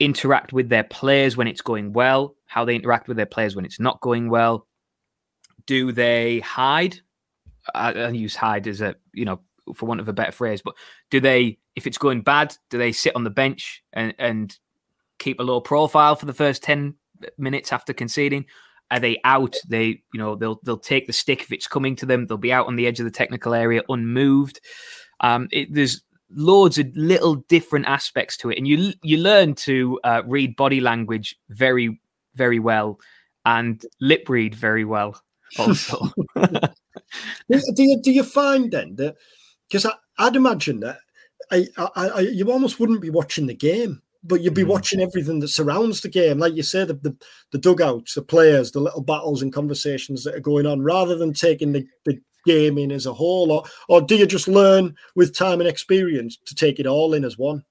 [0.00, 3.64] interact with their players when it's going well, how they interact with their players when
[3.64, 4.66] it's not going well.
[5.66, 7.00] Do they hide?
[7.74, 9.40] I, I use hide as a, you know,
[9.74, 10.74] for want of a better phrase, but
[11.10, 14.56] do they, if it's going bad, do they sit on the bench and, and
[15.18, 16.94] keep a low profile for the first 10
[17.36, 18.46] minutes after conceding?
[18.90, 19.56] Are they out?
[19.68, 22.26] They, you know, they'll they'll take the stick if it's coming to them.
[22.26, 24.60] They'll be out on the edge of the technical area, unmoved.
[25.20, 29.98] Um, it, there's loads of little different aspects to it, and you you learn to
[30.04, 32.00] uh, read body language very
[32.34, 32.98] very well
[33.44, 35.20] and lip read very well
[35.58, 35.98] also.
[36.36, 39.16] do you do you find then that
[39.68, 39.86] because
[40.18, 40.98] I'd imagine that
[41.50, 44.68] I, I, I, you almost wouldn't be watching the game, but you'd be mm.
[44.68, 47.16] watching everything that surrounds the game, like you say, the, the,
[47.52, 51.32] the dugouts, the players, the little battles and conversations that are going on, rather than
[51.32, 55.60] taking the, the gaming as a whole, or or do you just learn with time
[55.60, 57.62] and experience to take it all in as one?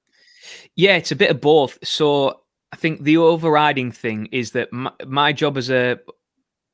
[0.76, 1.78] Yeah, it's a bit of both.
[1.84, 6.00] So I think the overriding thing is that my, my job as a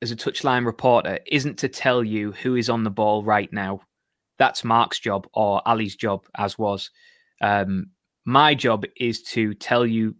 [0.01, 3.81] as a touchline reporter isn't to tell you who is on the ball right now.
[4.37, 6.89] That's Mark's job or Ali's job, as was.
[7.41, 7.91] Um,
[8.25, 10.15] my job is to tell you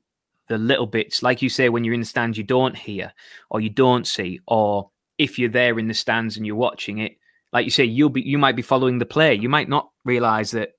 [0.47, 3.13] the little bits, like you say, when you're in the stands, you don't hear
[3.49, 7.17] or you don't see, or if you're there in the stands and you're watching it,
[7.53, 9.35] like you say, you'll be you might be following the play.
[9.35, 10.71] You might not realize that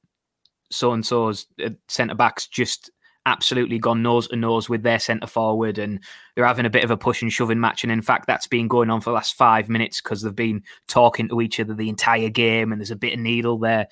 [0.71, 2.91] so and so's uh, centre backs just
[3.27, 5.99] absolutely gone nose to nose with their centre forward and
[6.35, 7.83] they're having a bit of a push and shoving match.
[7.83, 10.63] And in fact, that's been going on for the last five minutes because they've been
[10.89, 13.87] talking to each other the entire game and there's a bit of needle there.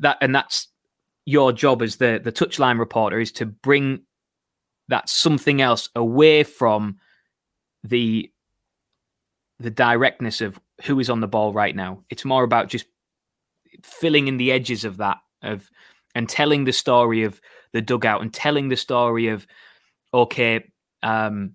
[0.00, 0.68] That and that's
[1.24, 4.02] your job as the the touchline reporter is to bring
[4.88, 6.98] that something else away from
[7.84, 8.30] the
[9.60, 12.04] the directness of who is on the ball right now.
[12.10, 12.86] It's more about just
[13.82, 15.70] filling in the edges of that of
[16.14, 17.40] and telling the story of
[17.72, 19.46] the dugout and telling the story of
[20.12, 20.64] okay,
[21.02, 21.54] um,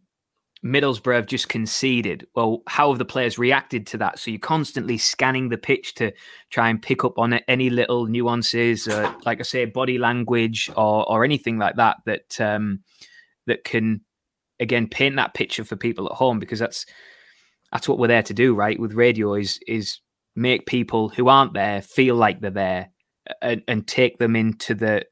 [0.64, 2.26] Middlesbrough have just conceded.
[2.36, 4.20] Well, how have the players reacted to that?
[4.20, 6.14] So you're constantly scanning the pitch to
[6.52, 11.10] try and pick up on any little nuances, uh, like I say, body language or
[11.10, 12.84] or anything like that that um,
[13.48, 14.02] that can
[14.60, 16.86] again paint that picture for people at home because that's
[17.74, 18.80] that's what we're there to do, right?
[18.80, 20.00] With radio is is
[20.36, 22.90] make people who aren't there feel like they're there
[23.42, 25.06] and, and take them into the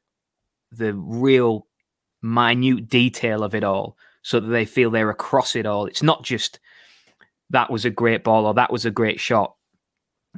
[0.70, 1.66] the real
[2.22, 5.86] minute detail of it all so that they feel they're across it all.
[5.86, 6.60] It's not just
[7.50, 9.56] that was a great ball or that was a great shot.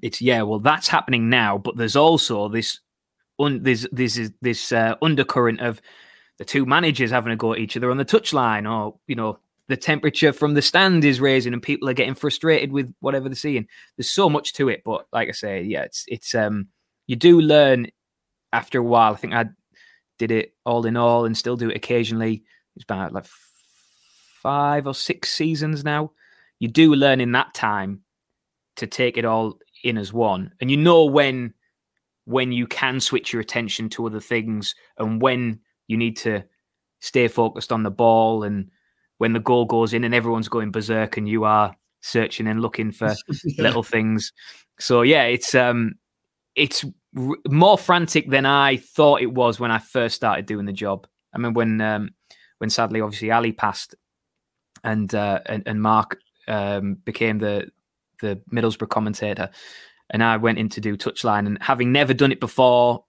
[0.01, 2.81] It's yeah, well that's happening now, but there's also this
[3.39, 5.83] un, this is this uh, undercurrent of
[6.39, 9.39] the two managers having a go at each other on the touchline, or you know
[9.69, 13.37] the temperature from the stand is raising and people are getting frustrated with whatever they're
[13.37, 13.67] seeing.
[13.97, 16.69] There's so much to it, but like I say, yeah, it's it's um
[17.07, 17.87] you do learn
[18.53, 19.13] after a while.
[19.13, 19.47] I think I
[20.19, 22.45] did it all in all and still do it occasionally.
[22.77, 23.27] It's about like
[24.43, 26.13] five or six seasons now.
[26.61, 28.03] You do learn in that time
[28.77, 31.55] to take it all in as one, and you know when
[32.27, 36.43] when you can switch your attention to other things and when you need to
[37.01, 38.71] stay focused on the ball and
[39.25, 42.93] when the goal goes in and everyone's going berserk and you are searching and looking
[42.93, 43.63] for yeah.
[43.63, 44.35] little things.
[44.79, 45.95] So yeah, it's um
[46.55, 46.85] it's
[47.17, 51.07] r- more frantic than I thought it was when I first started doing the job.
[51.35, 52.11] I mean when um
[52.59, 53.95] when sadly obviously Ali passed
[54.85, 57.71] and uh and, and Mark um became the
[58.21, 59.49] the Middlesbrough commentator
[60.11, 63.05] and I went in to do touchline and having never done it before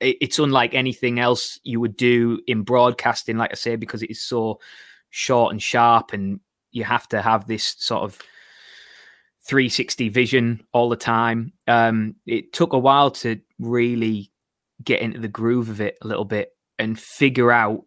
[0.00, 4.20] it's unlike anything else you would do in broadcasting like I say because it is
[4.20, 4.58] so
[5.10, 6.40] short and sharp, and
[6.72, 8.18] you have to have this sort of
[9.42, 11.52] 360 vision all the time.
[11.66, 14.30] Um, it took a while to really
[14.82, 17.84] get into the groove of it a little bit and figure out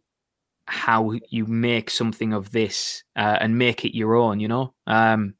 [0.65, 4.73] how you make something of this uh, and make it your own, you know.
[4.87, 5.35] Um,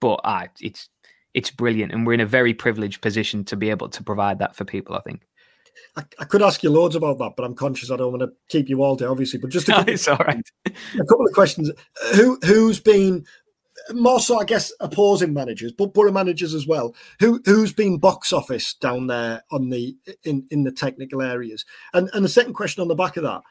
[0.00, 0.88] but uh, it's
[1.34, 4.54] it's brilliant, and we're in a very privileged position to be able to provide that
[4.54, 4.94] for people.
[4.94, 5.22] I think.
[5.96, 8.32] I, I, could ask you loads about that, but I'm conscious I don't want to
[8.48, 9.38] keep you all day, obviously.
[9.38, 10.46] But just a couple, it's all right.
[10.66, 11.70] a couple of questions.
[12.14, 13.24] Who who's been
[13.92, 16.94] more so, I guess, opposing managers, but Boro managers as well.
[17.20, 21.64] Who who's been box office down there on the in in the technical areas?
[21.94, 23.42] And and the second question on the back of that,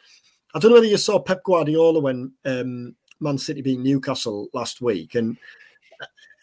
[0.53, 4.81] I don't know whether you saw Pep Guardiola when um, Man City beat Newcastle last
[4.81, 5.37] week, and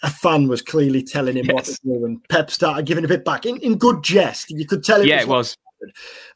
[0.03, 1.55] a fan was clearly telling him yes.
[1.55, 4.51] what to do, and Pep started giving a bit back in, in good jest.
[4.51, 5.09] You could tell it.
[5.09, 5.57] Yeah, was it was.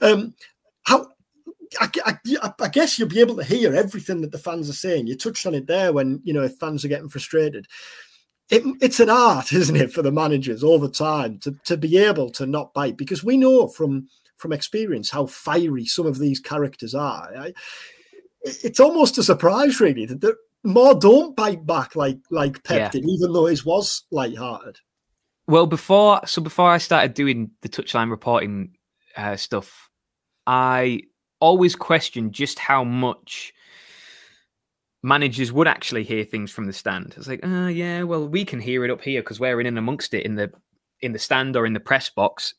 [0.00, 0.34] Um,
[0.82, 1.06] how
[1.80, 5.06] I, I, I, guess you'll be able to hear everything that the fans are saying.
[5.06, 7.66] You touched on it there when you know if fans are getting frustrated.
[8.50, 12.30] It, it's an art, isn't it, for the managers over time to, to be able
[12.32, 16.94] to not bite because we know from from experience how fiery some of these characters
[16.94, 17.30] are.
[17.36, 17.52] I,
[18.44, 22.88] it's almost a surprise, really, that more don't bite back like like Pep yeah.
[22.90, 24.78] did, even though his was light-hearted.
[25.46, 28.76] Well, before so before I started doing the touchline reporting
[29.16, 29.90] uh, stuff,
[30.46, 31.02] I
[31.40, 33.52] always questioned just how much
[35.02, 37.14] managers would actually hear things from the stand.
[37.16, 39.78] It's like, oh yeah, well, we can hear it up here because we're in and
[39.78, 40.52] amongst it in the
[41.00, 42.54] in the stand or in the press box.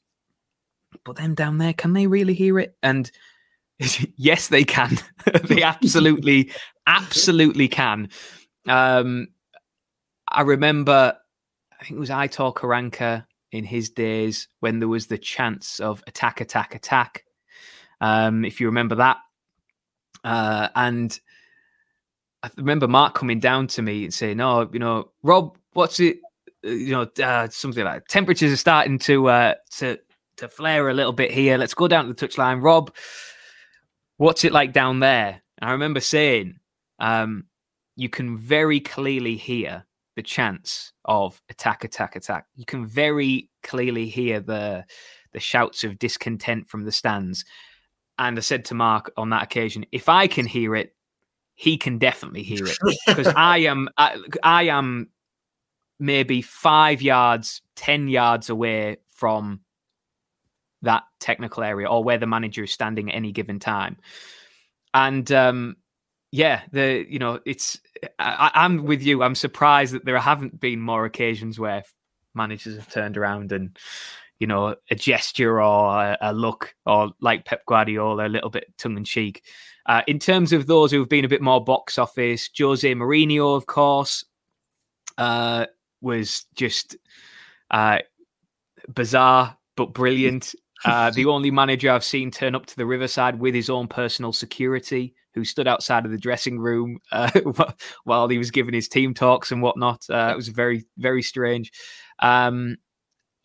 [1.06, 2.76] But then down there, can they really hear it?
[2.84, 3.10] And
[4.18, 4.98] yes, they can.
[5.44, 6.52] they absolutely,
[6.86, 8.10] absolutely can.
[8.68, 9.30] Um,
[10.30, 11.16] I remember,
[11.80, 16.04] I think it was Aitor Karanka in his days when there was the chance of
[16.08, 17.24] attack, attack, attack.
[18.02, 19.18] Um, if you remember that.
[20.24, 21.18] Uh, and
[22.42, 26.18] I remember Mark coming down to me and saying, "Oh, you know, Rob, what's it?
[26.66, 30.00] Uh, you know, uh, something like temperatures are starting to uh, to
[30.38, 31.58] to flare a little bit here.
[31.58, 32.94] Let's go down to the touchline, Rob.
[34.18, 36.58] What's it like down there?" And I remember saying,
[37.00, 37.46] um,
[37.96, 39.86] "You can very clearly hear
[40.16, 42.46] the chance of attack, attack, attack.
[42.56, 44.86] You can very clearly hear the
[45.32, 47.46] the shouts of discontent from the stands."
[48.20, 50.96] And I said to Mark on that occasion, if I can hear it,
[51.56, 55.10] he can definitely hear it because I am I, I am
[56.00, 59.62] maybe five yards, ten yards away from
[60.82, 63.98] that technical area or where the manager is standing at any given time.
[64.94, 65.78] And um,
[66.32, 67.80] yeah, the you know it's
[68.20, 69.24] I, I'm with you.
[69.24, 71.84] I'm surprised that there haven't been more occasions where
[72.34, 73.78] managers have turned around and
[74.40, 78.74] you know a gesture or a, a look or like Pep Guardiola, a little bit
[78.78, 79.44] tongue in cheek.
[79.86, 83.56] Uh, in terms of those who have been a bit more box office, Jose Mourinho,
[83.56, 84.24] of course,
[85.18, 85.66] uh,
[86.02, 86.96] was just
[87.72, 88.00] uh,
[88.94, 90.56] bizarre but brilliant.
[90.86, 94.34] Uh, the only manager I've seen turn up to the Riverside with his own personal
[94.34, 97.30] security, who stood outside of the dressing room uh,
[98.04, 100.06] while he was giving his team talks and whatnot.
[100.10, 101.72] Uh, it was very, very strange.
[102.20, 102.78] Um,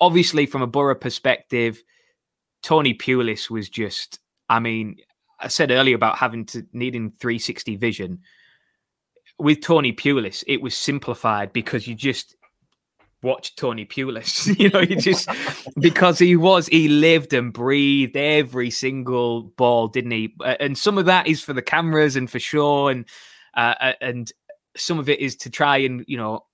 [0.01, 1.83] obviously, from a Boro perspective,
[2.63, 4.97] Tony Pulis was just, I mean,
[5.41, 8.21] I said earlier about having to needing 360 vision.
[9.39, 12.35] With Tony Pulis, it was simplified because you just
[13.23, 14.47] watch Tony Pulis.
[14.59, 15.29] you know, he just
[15.79, 20.35] because he was he lived and breathed every single ball, didn't he?
[20.61, 23.05] And some of that is for the cameras and for sure, and
[23.55, 24.31] uh, and
[24.77, 26.45] some of it is to try and you know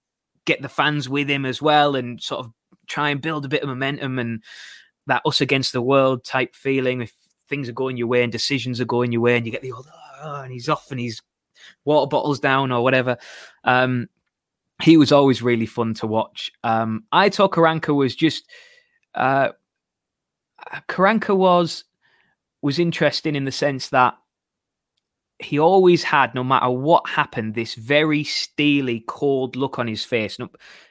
[0.47, 2.53] get the fans with him as well, and sort of
[2.87, 4.43] try and build a bit of momentum and
[5.07, 7.03] that us against the world type feeling.
[7.03, 7.13] If
[7.49, 9.73] things are going your way and decisions are going your way, and you get the
[9.73, 9.89] old
[10.23, 11.23] oh, and he's off and he's
[11.85, 13.17] water bottles down or whatever.
[13.65, 14.09] Um,
[14.83, 16.51] he was always really fun to watch.
[16.65, 18.49] Um, Aitor Karanka was just
[19.15, 19.51] uh,
[20.89, 21.85] Karanka was
[22.63, 24.15] was interesting in the sense that
[25.39, 30.39] he always had, no matter what happened, this very steely, cold look on his face,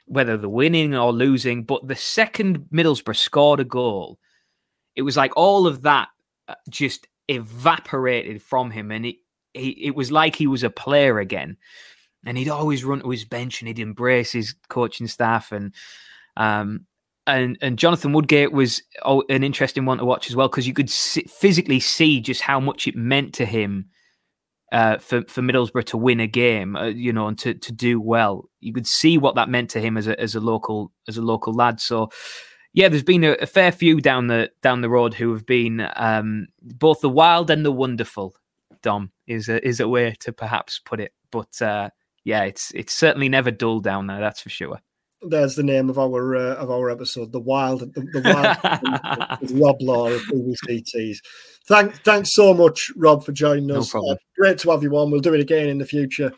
[0.05, 1.63] whether the winning or losing.
[1.63, 4.19] But the second Middlesbrough scored a goal,
[4.95, 6.09] it was like all of that
[6.47, 9.15] uh, just evaporated from him, and it
[9.53, 11.57] he, it was like he was a player again
[12.26, 15.74] and he'd always run to his bench and he'd embrace his coaching staff and
[16.38, 16.86] um
[17.28, 20.89] and and Jonathan Woodgate was an interesting one to watch as well because you could
[20.89, 23.89] see, physically see just how much it meant to him
[24.71, 28.01] uh, for for Middlesbrough to win a game, uh, you know, and to to do
[28.01, 28.49] well.
[28.59, 31.21] You could see what that meant to him as a as a local as a
[31.21, 31.80] local lad.
[31.80, 32.09] So.
[32.76, 35.88] Yeah, there's been a, a fair few down the down the road who have been
[35.95, 38.34] um, both the wild and the wonderful.
[38.82, 41.91] Dom is a, is a way to perhaps put it, but uh,
[42.24, 44.19] yeah, it's it's certainly never dull down there.
[44.19, 44.80] That's for sure.
[45.21, 49.51] There's the name of our uh, of our episode, the wild, the, the wild with
[49.51, 51.21] Rob Law of BBC Tees.
[51.65, 53.93] Thank, thanks so much, Rob, for joining us.
[53.93, 55.11] No uh, great to have you on.
[55.11, 56.32] We'll do it again in the future,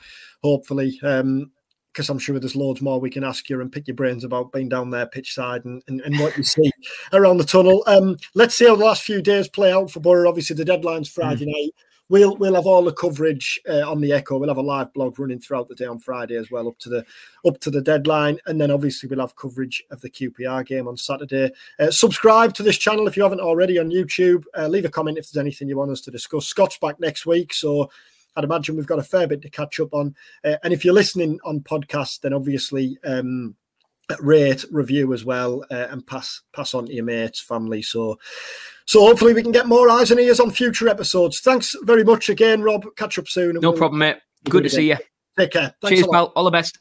[0.44, 1.00] hopefully.
[1.04, 1.52] Um,
[1.92, 4.52] because I'm sure there's loads more we can ask you and pick your brains about
[4.52, 6.70] being down there pitch side and, and, and what you see
[7.14, 7.86] around the tunnel.
[7.88, 10.28] Um, let's see how the last few days play out for Boro.
[10.28, 11.54] Obviously, the deadline's Friday mm.
[11.54, 11.72] night
[12.10, 14.38] we'll we'll have all the coverage uh, on the Echo.
[14.38, 16.90] We'll have a live blog running throughout the day on Friday as well, up to
[16.90, 17.06] the
[17.46, 20.98] up to the deadline, and then obviously we'll have coverage of the QPR game on
[20.98, 21.52] Saturday.
[21.80, 24.44] Uh, subscribe to this channel if you haven't already on YouTube.
[24.58, 26.48] Uh, leave a comment if there's anything you want us to discuss.
[26.48, 27.90] Scott's back next week, so.
[28.38, 30.14] I'd imagine we've got a fair bit to catch up on.
[30.44, 33.56] Uh, and if you're listening on podcast, then obviously um,
[34.20, 37.82] rate, review as well, uh, and pass pass on to your mates, family.
[37.82, 38.18] So
[38.86, 41.40] so hopefully we can get more eyes and ears on future episodes.
[41.40, 42.86] Thanks very much again, Rob.
[42.96, 43.56] Catch up soon.
[43.56, 44.18] No we'll, problem, mate.
[44.50, 44.98] Good to see you.
[45.38, 45.76] Take care.
[45.82, 46.32] Thanks Cheers, pal.
[46.36, 46.78] All the best.